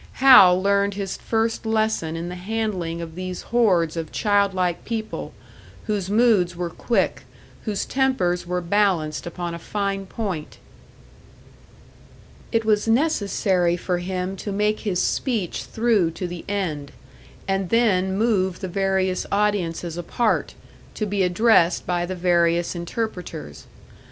Hal 0.13 0.59
learned 0.59 0.95
his 0.95 1.15
first 1.15 1.63
lesson 1.63 2.15
in 2.15 2.27
the 2.27 2.33
handling 2.33 3.01
of 3.03 3.13
these 3.13 3.43
hordes 3.43 3.95
of 3.95 4.11
child 4.11 4.51
like 4.51 4.83
people, 4.83 5.31
whose 5.85 6.09
moods 6.09 6.55
were 6.55 6.71
quick, 6.71 7.21
whose 7.65 7.85
tempers 7.85 8.47
were 8.47 8.61
balanced 8.61 9.27
upon 9.27 9.53
a 9.53 9.59
fine 9.59 10.07
point. 10.07 10.57
It 12.51 12.65
was 12.65 12.87
necessary 12.87 13.77
for 13.77 13.99
him 13.99 14.35
to 14.37 14.51
make 14.51 14.79
his 14.79 14.99
speech 14.99 15.65
through 15.65 16.09
to 16.17 16.25
the 16.25 16.45
end, 16.49 16.93
and 17.47 17.69
then 17.69 18.17
move 18.17 18.59
the 18.61 18.67
various 18.67 19.27
audiences 19.31 19.97
apart, 19.97 20.55
to 20.95 21.05
be 21.05 21.21
addressed 21.21 21.85
by 21.85 22.07
the 22.07 22.15
various 22.15 22.73
interpreters. 22.73 23.67